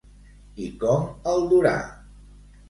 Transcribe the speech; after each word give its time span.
I 0.67 0.69
com 0.83 1.05
el 1.33 1.45
durà? 1.53 1.75